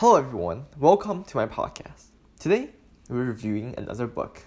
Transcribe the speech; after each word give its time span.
Hello, 0.00 0.16
everyone. 0.16 0.66
Welcome 0.78 1.24
to 1.24 1.38
my 1.38 1.46
podcast. 1.46 2.08
Today, 2.38 2.68
we're 3.08 3.24
reviewing 3.24 3.74
another 3.78 4.06
book, 4.06 4.42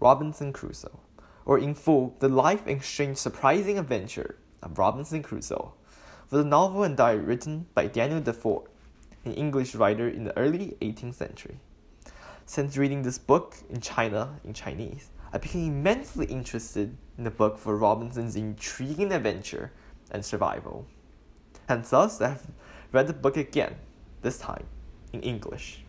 Robinson 0.00 0.52
Crusoe, 0.52 0.98
or 1.44 1.60
in 1.60 1.74
full, 1.74 2.16
The 2.18 2.28
Life 2.28 2.66
and 2.66 2.82
Strange 2.82 3.16
Surprising 3.16 3.78
Adventure 3.78 4.34
of 4.60 4.76
Robinson 4.80 5.22
Crusoe, 5.22 5.74
was 6.28 6.40
a 6.40 6.44
novel 6.44 6.82
and 6.82 6.96
diary 6.96 7.20
written 7.20 7.68
by 7.72 7.86
Daniel 7.86 8.20
Defoe, 8.20 8.66
an 9.24 9.34
English 9.34 9.76
writer 9.76 10.08
in 10.08 10.24
the 10.24 10.36
early 10.36 10.76
18th 10.82 11.14
century. 11.14 11.60
Since 12.44 12.76
reading 12.76 13.02
this 13.02 13.16
book 13.16 13.58
in 13.68 13.80
China 13.80 14.40
in 14.42 14.54
Chinese, 14.54 15.10
I 15.32 15.38
became 15.38 15.68
immensely 15.68 16.26
interested 16.26 16.96
in 17.16 17.22
the 17.22 17.30
book 17.30 17.58
for 17.58 17.76
Robinson's 17.76 18.34
intriguing 18.34 19.12
adventure 19.12 19.70
and 20.10 20.24
survival. 20.24 20.84
And 21.68 21.84
thus, 21.84 22.20
I 22.20 22.30
have 22.30 22.46
read 22.90 23.06
the 23.06 23.12
book 23.12 23.36
again, 23.36 23.76
this 24.22 24.38
time 24.38 24.66
in 25.12 25.20
English. 25.20 25.82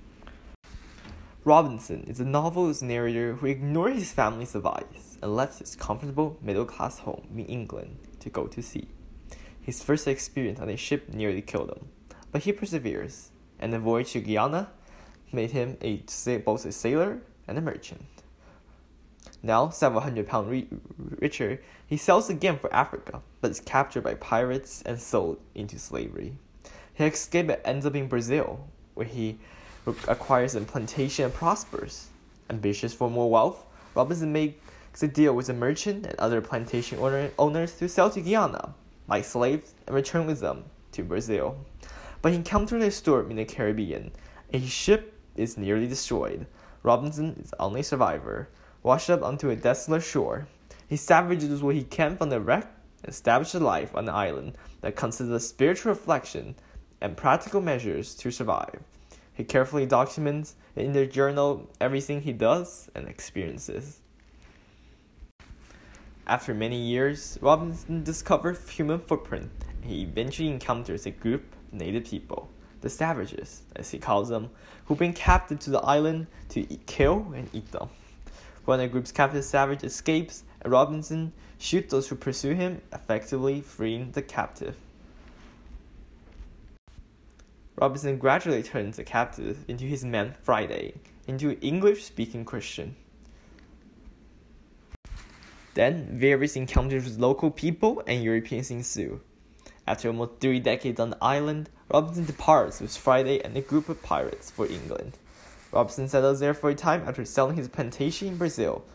Robinson 1.44 2.04
is 2.04 2.20
a 2.20 2.26
novel's 2.26 2.84
narrator 2.84 3.34
who 3.36 3.48
ignores 3.48 3.96
his 3.96 4.12
family's 4.12 4.54
advice 4.54 5.18
and 5.22 5.36
left 5.36 5.60
his 5.60 5.76
comfortable 5.76 6.38
middle 6.42 6.66
class 6.66 7.00
home 7.00 7.28
in 7.36 7.46
England 7.46 7.98
to 8.20 8.30
go 8.30 8.46
to 8.46 8.62
sea. 8.62 8.88
His 9.60 9.82
first 9.82 10.08
experience 10.08 10.60
on 10.60 10.70
a 10.70 10.78
ship 10.78 11.10
nearly 11.14 11.42
killed 11.42 11.72
him, 11.72 11.90
but 12.32 12.44
he 12.44 12.52
perseveres, 12.52 13.32
and 13.60 13.74
the 13.74 13.80
voyage 13.80 14.12
to 14.12 14.22
Guyana 14.22 14.70
made 15.32 15.52
him 15.52 15.78
a, 15.82 16.04
both 16.46 16.66
a 16.66 16.72
sailor 16.72 17.22
and 17.48 17.58
a 17.58 17.62
merchant. 17.62 18.06
Now, 19.44 19.70
several 19.70 20.02
hundred 20.02 20.28
pounds 20.28 20.68
richer, 21.20 21.62
he 21.88 21.98
sails 21.98 22.30
again 22.30 22.60
for 22.60 22.72
Africa, 22.74 23.22
but 23.40 23.52
is 23.52 23.60
captured 23.60 24.04
by 24.04 24.14
pirates 24.14 24.84
and 24.84 25.02
sold 25.02 25.40
into 25.56 25.80
slavery. 25.80 26.38
He 26.94 27.06
escapes 27.06 27.50
and 27.50 27.62
ends 27.66 27.86
up 27.86 27.96
in 27.96 28.08
Brazil, 28.08 28.68
where 28.94 29.08
he 29.08 29.38
acquires 30.08 30.56
a 30.56 30.62
plantation 30.62 31.26
and 31.26 31.34
prospers. 31.34 32.08
Ambitious 32.50 32.94
for 32.94 33.10
more 33.10 33.30
wealth, 33.30 33.66
Robinson 33.96 34.32
makes 34.32 35.02
a 35.02 35.08
deal 35.08 35.34
with 35.34 35.50
a 35.50 35.54
merchant 35.54 36.06
and 36.06 36.16
other 36.20 36.42
plantation 36.42 37.00
owner, 37.00 37.32
owners 37.40 37.74
to 37.78 37.88
sell 37.88 38.10
to 38.10 38.22
Guyana, 38.22 38.74
buy 39.08 39.22
slaves, 39.22 39.74
and 39.88 39.96
return 39.96 40.28
with 40.28 40.40
them 40.40 40.66
to 40.92 41.04
Brazil. 41.04 41.58
But 42.22 42.32
he 42.32 42.38
encounters 42.38 42.84
a 42.84 42.92
storm 42.92 43.32
in 43.32 43.38
the 43.38 43.46
Caribbean, 43.46 44.12
and 44.52 44.62
his 44.62 44.72
ship 44.72 45.18
is 45.36 45.58
nearly 45.58 45.88
destroyed. 45.88 46.46
Robinson 46.84 47.36
is 47.42 47.52
the 47.52 47.62
only 47.62 47.84
survivor, 47.84 48.50
washed 48.84 49.10
up 49.10 49.24
onto 49.24 49.50
a 49.50 49.56
desolate 49.56 50.04
shore. 50.04 50.48
He 50.88 50.98
savages 50.98 51.64
what 51.64 51.76
he 51.76 51.84
can 51.84 52.18
from 52.18 52.30
the 52.30 52.42
wreck 52.42 52.68
and 53.04 53.12
establishes 53.12 53.62
a 53.62 53.64
life 53.64 53.96
on 53.96 54.06
the 54.06 54.14
island 54.14 54.58
that 54.82 54.96
consists 54.96 55.32
of 55.32 55.42
spiritual 55.42 55.92
reflection 55.92 56.56
and 57.02 57.18
practical 57.18 57.62
measures 57.62 58.16
to 58.16 58.32
survive. 58.32 58.80
He 59.34 59.44
carefully 59.44 59.86
documents 59.86 60.56
in 60.76 60.94
the 60.94 61.06
journal 61.06 61.70
everything 61.80 62.22
he 62.22 62.34
does 62.34 62.90
and 62.96 63.08
experiences. 63.08 64.00
After 66.28 66.54
many 66.54 66.78
years, 66.78 67.38
Robinson 67.42 68.04
discovers 68.04 68.70
human 68.70 69.00
footprint. 69.00 69.50
And 69.82 69.92
he 69.92 70.04
eventually 70.04 70.50
encounters 70.50 71.06
a 71.06 71.12
group 71.12 71.44
of 71.72 71.74
native 71.74 72.06
people, 72.06 72.50
the 72.82 72.90
savages, 72.90 73.64
as 73.76 73.90
he 73.90 73.98
calls 73.98 74.30
them, 74.30 74.50
who 74.86 74.96
bring 74.96 75.14
captive 75.14 75.60
to 75.62 75.72
the 75.72 75.80
island 75.80 76.28
to 76.50 76.72
eat, 76.72 76.86
kill 76.86 77.34
and 77.36 77.50
eat 77.54 77.72
them. 77.72 77.90
When 78.66 78.80
the 78.80 78.88
group's 78.88 79.12
captive 79.12 79.44
savage 79.44 79.84
escapes, 79.84 80.44
Robinson 80.64 81.34
shoots 81.58 81.92
those 81.92 82.08
who 82.08 82.16
pursue 82.16 82.54
him, 82.54 82.82
effectively 82.94 83.62
freeing 83.62 84.12
the 84.12 84.22
captive. 84.22 84.76
Robinson 87.82 88.20
gradually 88.20 88.62
turns 88.62 88.98
the 88.98 89.04
captive 89.04 89.66
into 89.68 89.86
his 89.86 90.06
man 90.06 90.36
Friday, 90.44 90.94
into 91.26 91.50
an 91.50 91.58
English 91.62 92.06
speaking 92.06 92.46
Christian. 92.46 92.96
Then, 95.74 96.08
various 96.12 96.56
encounters 96.56 97.06
with 97.06 97.18
local 97.18 97.50
people 97.50 98.04
and 98.06 98.24
Europeans 98.24 98.70
ensue. 98.70 99.20
After 99.88 100.10
almost 100.10 100.34
three 100.40 100.60
decades 100.60 101.00
on 101.00 101.10
the 101.10 101.18
island, 101.24 101.72
Robinson 101.92 102.26
departs 102.26 102.82
with 102.82 102.96
Friday 102.96 103.42
and 103.44 103.58
a 103.58 103.62
group 103.62 103.90
of 103.90 104.04
pirates 104.04 104.52
for 104.52 104.68
England. 104.68 105.18
Robinson 105.72 106.08
settles 106.08 106.40
there 106.40 106.54
for 106.54 106.70
a 106.70 106.76
time 106.76 107.04
after 107.08 107.26
selling 107.26 107.58
his 107.58 107.68
plantation 107.68 108.28
in 108.28 108.38
Brazil, 108.38 108.86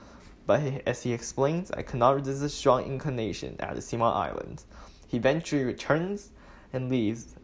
but 0.46 0.60
as 0.86 1.02
he 1.02 1.12
explains, 1.12 1.72
I 1.72 1.82
cannot 1.82 2.14
resist 2.14 2.44
a 2.44 2.48
strong 2.48 2.84
inclination 2.84 3.56
at 3.58 3.74
the 3.74 3.82
Simon 3.82 4.12
Islands. 4.14 4.64
He 5.08 5.16
eventually 5.16 5.64
returns 5.64 6.30
and 6.72 6.88
leaves 6.88 7.34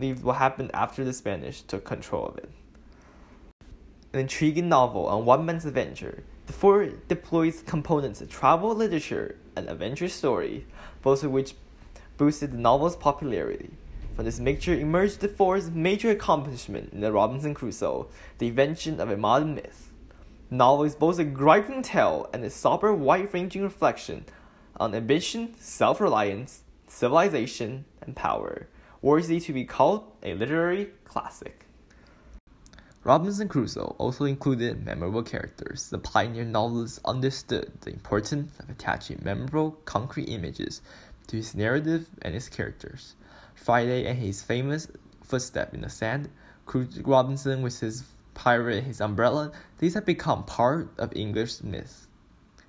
leaves 0.00 0.22
what 0.22 0.36
happened 0.36 0.70
after 0.74 1.04
the 1.04 1.12
Spanish 1.12 1.62
took 1.62 1.84
control 1.84 2.26
of 2.26 2.38
it. 2.38 2.50
An 4.12 4.20
intriguing 4.20 4.68
novel 4.68 5.06
on 5.06 5.24
one 5.24 5.46
man's 5.46 5.66
adventure, 5.66 6.24
Defoe 6.46 6.88
deploys 7.06 7.62
components 7.62 8.20
of 8.20 8.28
travel 8.28 8.74
literature 8.74 9.36
and 9.54 9.68
adventure 9.68 10.08
story, 10.08 10.66
both 11.00 11.22
of 11.22 11.30
which 11.30 11.54
boosted 12.16 12.52
the 12.52 12.58
novel's 12.58 12.96
popularity. 12.96 13.70
From 14.16 14.24
this 14.24 14.40
mixture 14.40 14.74
emerged 14.74 15.20
Defoe's 15.20 15.70
major 15.70 16.10
accomplishment 16.10 16.92
in 16.92 17.00
the 17.00 17.12
Robinson 17.12 17.54
Crusoe, 17.54 18.08
the 18.38 18.48
invention 18.48 18.98
of 19.00 19.10
a 19.10 19.16
modern 19.16 19.54
myth. 19.54 19.92
The 20.48 20.56
novel 20.56 20.84
is 20.84 20.96
both 20.96 21.20
a 21.20 21.24
griping 21.24 21.82
tale 21.82 22.28
and 22.32 22.44
a 22.44 22.50
sober, 22.50 22.92
wide-ranging 22.92 23.62
reflection 23.62 24.24
on 24.76 24.94
ambition, 24.94 25.54
self-reliance, 25.60 26.64
civilization, 26.88 27.84
and 28.02 28.16
power 28.16 28.66
worthy 29.02 29.40
to 29.40 29.52
be 29.52 29.64
called 29.64 30.10
a 30.22 30.34
literary 30.34 30.90
classic. 31.04 31.66
Robinson 33.02 33.48
Crusoe 33.48 33.96
also 33.98 34.26
included 34.26 34.84
memorable 34.84 35.22
characters. 35.22 35.88
The 35.88 35.98
pioneer 35.98 36.44
novelist 36.44 37.00
understood 37.06 37.72
the 37.80 37.90
importance 37.90 38.52
of 38.58 38.68
attaching 38.68 39.20
memorable, 39.22 39.72
concrete 39.86 40.28
images 40.28 40.82
to 41.28 41.36
his 41.36 41.54
narrative 41.54 42.10
and 42.20 42.34
his 42.34 42.50
characters. 42.50 43.14
Friday 43.54 44.06
and 44.06 44.18
his 44.18 44.42
famous 44.42 44.88
footstep 45.22 45.72
in 45.72 45.80
the 45.80 45.88
sand, 45.88 46.28
Robinson 47.02 47.62
with 47.62 47.80
his 47.80 48.04
pirate 48.34 48.78
and 48.78 48.86
his 48.86 49.00
umbrella, 49.00 49.50
these 49.78 49.94
have 49.94 50.04
become 50.04 50.44
part 50.44 50.92
of 50.98 51.10
English 51.16 51.62
myth. 51.62 52.06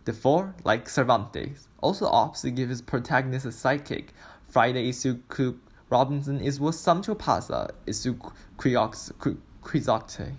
Defoe, 0.05 0.53
like 0.63 0.87
Cervantes, 0.87 1.67
also 1.81 2.09
opts 2.09 2.41
to 2.41 2.51
give 2.51 2.69
his 2.69 2.81
protagonist 2.81 3.45
a 3.45 3.49
sidekick. 3.49 4.09
Friday 4.49 4.89
is 4.89 5.03
to 5.03 5.15
Robinson 5.91 6.39
is 6.39 6.57
what 6.57 6.75
Sancho 6.75 7.13
Panza 7.15 7.69
is 7.85 8.01
to 8.03 8.17
Quixote. 8.55 10.31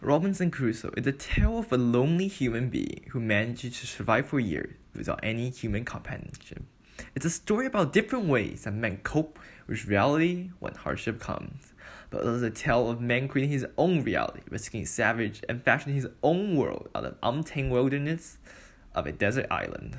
Robinson 0.00 0.48
Crusoe 0.48 0.92
is 0.96 1.02
the 1.02 1.10
tale 1.10 1.58
of 1.58 1.72
a 1.72 1.76
lonely 1.76 2.28
human 2.28 2.68
being 2.68 3.04
who 3.10 3.18
manages 3.18 3.80
to 3.80 3.86
survive 3.88 4.26
for 4.26 4.38
years 4.38 4.76
without 4.94 5.18
any 5.24 5.50
human 5.50 5.84
companionship. 5.84 6.62
It's 7.16 7.26
a 7.26 7.30
story 7.30 7.66
about 7.66 7.92
different 7.92 8.26
ways 8.26 8.62
that 8.62 8.74
men 8.74 8.98
cope 8.98 9.40
with 9.66 9.86
reality 9.86 10.50
when 10.60 10.74
hardship 10.74 11.18
comes, 11.18 11.72
but 12.10 12.20
it 12.20 12.28
is 12.28 12.42
a 12.42 12.50
tale 12.50 12.88
of 12.88 13.00
man 13.00 13.26
creating 13.26 13.50
his 13.50 13.66
own 13.76 14.04
reality, 14.04 14.42
risking 14.48 14.86
savage 14.86 15.42
and 15.48 15.64
fashioning 15.64 15.96
his 15.96 16.06
own 16.22 16.56
world 16.56 16.88
out 16.94 17.04
of 17.04 17.16
untamed 17.24 17.72
wilderness 17.72 18.38
of 18.94 19.04
a 19.04 19.10
desert 19.10 19.48
island. 19.50 19.98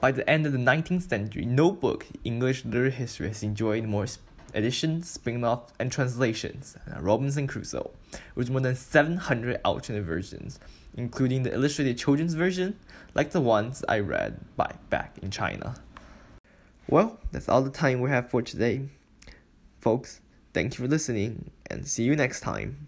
By 0.00 0.12
the 0.12 0.28
end 0.30 0.46
of 0.46 0.52
the 0.52 0.58
19th 0.58 1.08
century, 1.08 1.44
no 1.44 1.72
book 1.72 2.06
in 2.12 2.34
English 2.34 2.64
literary 2.64 2.92
history 2.92 3.26
has 3.26 3.42
enjoyed 3.42 3.84
more 3.84 4.06
editions, 4.54 5.10
spin-offs, 5.10 5.72
and 5.80 5.90
translations 5.90 6.76
than 6.86 7.02
Robinson 7.02 7.48
Crusoe, 7.48 7.90
with 8.36 8.48
more 8.48 8.60
than 8.60 8.76
700 8.76 9.60
alternate 9.64 10.04
versions, 10.04 10.60
including 10.96 11.42
the 11.42 11.52
illustrated 11.52 11.98
children's 11.98 12.34
version, 12.34 12.78
like 13.14 13.32
the 13.32 13.40
ones 13.40 13.84
I 13.88 13.98
read 13.98 14.38
by 14.56 14.72
back 14.88 15.18
in 15.20 15.32
China. 15.32 15.74
Well, 16.88 17.18
that's 17.32 17.48
all 17.48 17.62
the 17.62 17.70
time 17.70 18.00
we 18.00 18.10
have 18.10 18.30
for 18.30 18.40
today. 18.40 18.82
Folks, 19.80 20.20
thank 20.54 20.78
you 20.78 20.84
for 20.84 20.88
listening, 20.88 21.50
and 21.68 21.88
see 21.88 22.04
you 22.04 22.14
next 22.14 22.40
time. 22.40 22.86